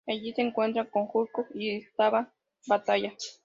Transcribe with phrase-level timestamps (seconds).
[0.07, 2.31] Allí se encuentra con Hulk, y entablan
[2.65, 3.13] batalla.